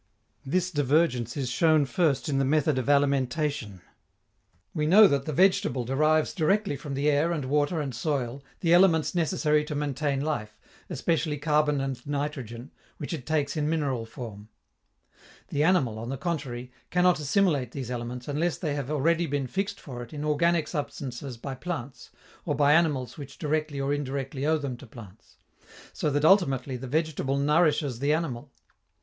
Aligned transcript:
This 0.43 0.71
divergence 0.71 1.37
is 1.37 1.51
shown, 1.51 1.85
first, 1.85 2.27
in 2.27 2.39
the 2.39 2.43
method 2.43 2.79
of 2.79 2.89
alimentation. 2.89 3.81
We 4.73 4.87
know 4.87 5.07
that 5.07 5.25
the 5.25 5.31
vegetable 5.31 5.85
derives 5.85 6.33
directly 6.33 6.75
from 6.75 6.95
the 6.95 7.07
air 7.07 7.31
and 7.31 7.45
water 7.45 7.79
and 7.79 7.93
soil 7.93 8.41
the 8.61 8.73
elements 8.73 9.13
necessary 9.13 9.63
to 9.65 9.75
maintain 9.75 10.19
life, 10.19 10.57
especially 10.89 11.37
carbon 11.37 11.79
and 11.79 12.03
nitrogen, 12.07 12.71
which 12.97 13.13
it 13.13 13.27
takes 13.27 13.55
in 13.55 13.69
mineral 13.69 14.07
form. 14.07 14.49
The 15.49 15.63
animal, 15.63 15.99
on 15.99 16.09
the 16.09 16.17
contrary, 16.17 16.71
cannot 16.89 17.19
assimilate 17.19 17.71
these 17.71 17.91
elements 17.91 18.27
unless 18.27 18.57
they 18.57 18.73
have 18.73 18.89
already 18.89 19.27
been 19.27 19.45
fixed 19.45 19.79
for 19.79 20.01
it 20.01 20.13
in 20.13 20.25
organic 20.25 20.67
substances 20.67 21.37
by 21.37 21.53
plants, 21.53 22.09
or 22.43 22.55
by 22.55 22.73
animals 22.73 23.19
which 23.19 23.37
directly 23.37 23.79
or 23.79 23.93
indirectly 23.93 24.47
owe 24.47 24.57
them 24.57 24.77
to 24.77 24.87
plants; 24.87 25.37
so 25.93 26.09
that 26.09 26.25
ultimately 26.25 26.75
the 26.75 26.87
vegetable 26.87 27.37
nourishes 27.37 27.99
the 27.99 28.11
animal. 28.13 28.51